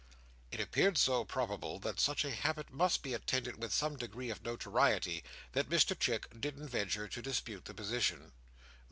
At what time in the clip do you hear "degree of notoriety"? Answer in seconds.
3.97-5.23